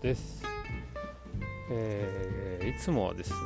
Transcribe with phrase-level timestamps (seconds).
[0.00, 0.42] です、
[1.70, 3.38] えー、いつもはですね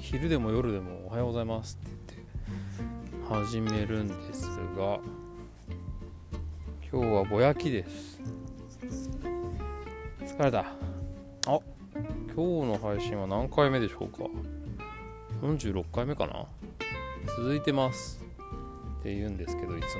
[0.00, 5.00] 昼でも夜でもおはようございますって言って始めるんですが
[6.94, 8.20] 今日はぼやきです。
[10.24, 10.60] 疲れた。
[10.60, 10.64] あ
[11.44, 11.60] 今
[12.36, 14.30] 日の配信は何回目でしょうか。
[15.42, 16.46] 46回目かな。
[17.36, 18.24] 続いてます。
[19.00, 19.98] って言うんですけどいつ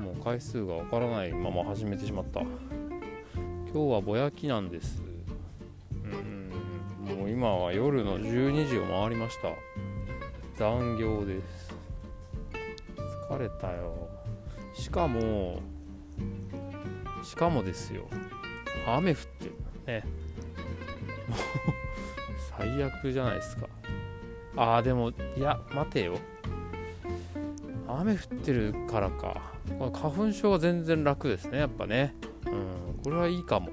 [0.00, 0.06] も。
[0.06, 2.40] もう回数がわからないまま始めてしまった。
[3.76, 5.02] 今日はぼやきなんです。
[5.92, 7.18] うん。
[7.18, 9.50] もう今は夜の12時を回りました。
[10.56, 11.74] 残業です。
[13.28, 14.08] 疲れたよ。
[14.72, 15.60] しかも
[17.22, 18.08] しかもですよ。
[18.86, 19.52] 雨降ってる。
[19.86, 20.04] ね。
[21.28, 21.38] も う
[22.58, 23.68] 最悪じゃないですか。
[24.56, 26.14] ああでもいや待てよ。
[27.86, 29.52] 雨降ってるからか。
[29.92, 32.14] 花粉症は全然楽ですねやっぱね。
[33.06, 33.70] これはいいかも。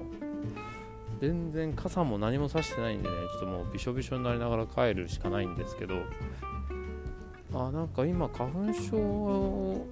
[1.20, 5.96] 全然傘も何もさしてないんでねちょっともうびしょびしょになりながら帰るしかないんですけど。
[7.52, 9.86] あなんか今花粉症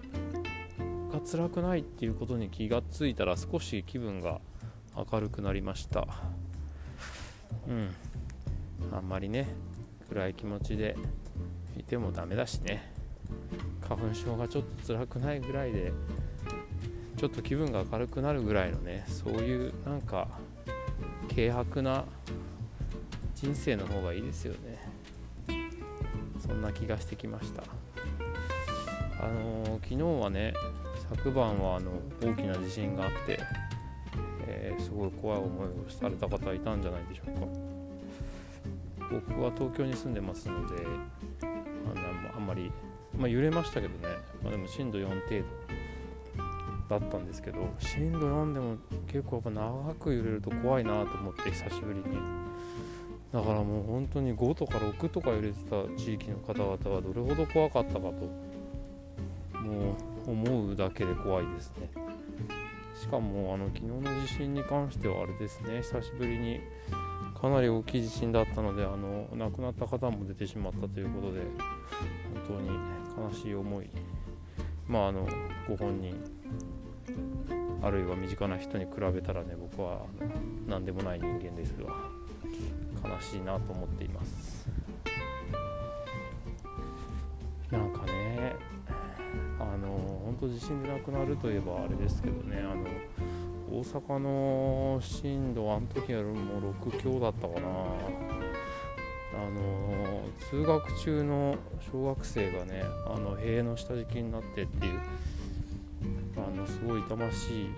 [1.12, 4.40] が辛くないっていうことに気がついたら少し気分が
[4.96, 6.06] 明るくなりました。
[7.66, 7.90] うん。
[8.92, 9.48] あんまりね
[10.08, 10.96] 暗い気持ちで
[11.76, 12.92] いてもダメだしね。
[13.80, 15.92] 花粉症がちょっと辛くないぐらいで
[17.22, 20.26] ちょっと気分が明るくなるぐらいのねそういうなんか
[21.28, 22.04] 軽薄な
[23.36, 24.90] 人生の方がいいですよね。
[26.44, 27.62] そんな気がしてきました。
[29.20, 30.52] あのー、昨日はね
[31.10, 33.38] 昨晩はあの大きな地震があって、
[34.48, 37.46] えー、すごい怖い思いをされた方いたんじゃないでしょうか。
[39.12, 40.84] 僕は東京に住んでますので
[42.34, 42.72] あんまり
[43.16, 45.81] まあ、揺れましたけどね、まあ、でも震度4程度。
[46.98, 48.76] だったんですけど震度4でも
[49.06, 52.04] 結構やっぱ長く揺れると怖いなと思って久しぶりに。
[53.32, 58.10] だからもう本当に5とか6とか揺れてた地域の方々はどれほど怖かったかと
[59.58, 59.96] も
[60.26, 61.88] う思うだけで怖いですね。
[62.94, 66.60] しかもあの昨日の地震に関してはあれですね久しぶりに
[67.40, 71.40] かなり大きい地震だったのであの亡くなった方も出てしまったということで
[72.46, 72.58] 本
[73.16, 73.88] 当に悲しい思い。
[74.86, 75.26] まああの
[75.66, 76.41] ご本人
[77.82, 80.02] あるいは身近な人に比べたらね僕は
[80.68, 81.88] 何でもない人間ですが
[83.08, 84.68] 悲しいなと思っています。
[87.70, 88.54] なんかね
[89.58, 92.84] あの本当地震で亡くなるといえばあれですけどねあの
[93.70, 97.68] 大阪の震度あの時よりも6強だったかな。
[99.34, 101.56] あの通学中の
[101.90, 105.00] 小学生がねあの塀の下敷きになってっていう
[106.62, 107.70] のすごい痛ましい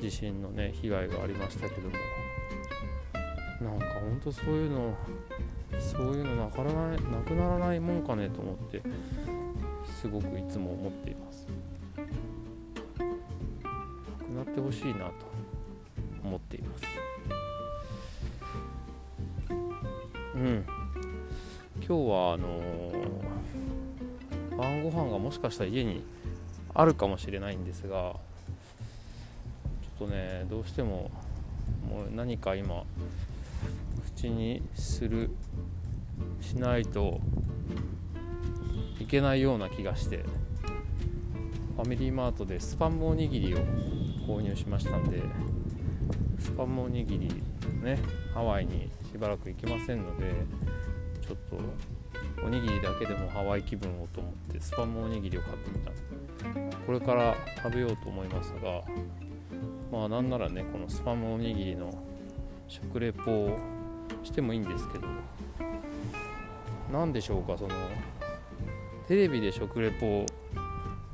[0.00, 1.94] 地震のね被害がありましたけども。
[3.60, 4.96] なんかほんとそういうの
[5.78, 8.82] そういうのなからないなくならないもんかねと思って
[10.00, 11.46] すごくいつも思っています。
[14.34, 15.12] なくなってほしいなと
[16.24, 16.84] 思っています。
[20.34, 20.66] うん。
[21.76, 26.02] 今日はあのー、晩ご飯がもしかしたら家に
[26.74, 28.20] あるかもしれないんですがちょ
[30.06, 31.10] っとねどうしても
[31.88, 32.84] もう何か今
[34.16, 35.30] 口にする
[36.40, 37.20] しないと
[39.00, 40.24] いけないような気がして
[41.76, 43.58] ファミリーマートでスパムおにぎりを
[44.26, 45.22] 購入しましたんで
[46.38, 47.28] スパムおにぎり
[47.82, 47.98] ね
[48.34, 50.32] ハワイにしばらく行きませんので
[51.32, 55.92] ちょっとおにぎりだけでもハワイ気分をと思ってスパムおにぎりを買ってみた。
[56.86, 58.82] これから食べようと思いますが
[59.90, 61.90] まあなんならねこのスパムおにぎりの
[62.68, 63.58] 食レポを
[64.22, 65.06] してもいいんですけど
[66.92, 67.74] 何でしょうかその
[69.06, 70.26] テレビで食レポを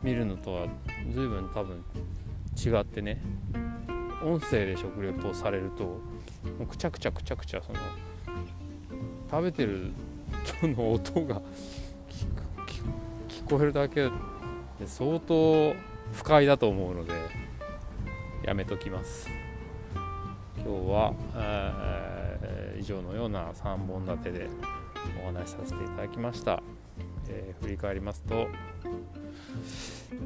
[0.03, 0.67] 見るのとは
[1.13, 1.85] 随分多分
[2.57, 3.21] 違ってね
[4.25, 6.01] 音声で食レポされるとも
[6.63, 7.79] うくちゃくちゃくちゃくちゃその
[9.31, 9.93] 食べてる
[10.57, 11.43] 人の音が
[13.29, 14.11] 聞こえるだけ
[14.79, 15.75] で相当
[16.13, 17.13] 不快だと思うので
[18.45, 19.29] やめときます。
[20.57, 24.49] 今日は、えー、以上のような3本立てで
[25.23, 26.63] お話しさせていただきました、
[27.29, 28.49] えー、振り返りますと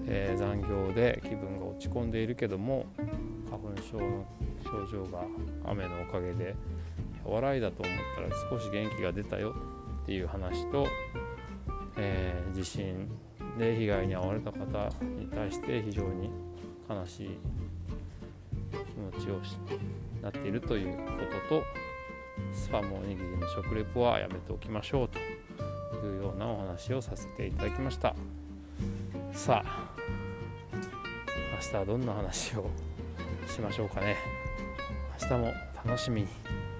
[0.07, 2.87] えー、残業で気分が落ち込んでいるけども
[3.51, 4.27] 花粉症の
[4.65, 5.23] 症状が
[5.67, 6.55] 雨のおかげで
[7.25, 9.55] 和らいだと思ったら少し元気が出たよ。
[10.03, 10.87] っていう話と、
[11.97, 13.09] えー、地震
[13.59, 14.59] で被害に遭われた方
[15.05, 16.31] に対して非常に
[16.89, 17.39] 悲しい
[18.73, 19.57] 気持ちをし
[20.23, 21.03] なっているというこ
[21.49, 21.63] とと
[22.53, 25.19] スパムおにぎりの食レポはやめておきましょうと
[26.07, 28.15] いうようなお話をさせていただきました。
[29.33, 29.93] さあ
[31.55, 32.69] 明日はどんな話を
[33.47, 34.17] しましょうかね。
[35.23, 35.53] 明日も
[35.85, 36.72] 楽しみに。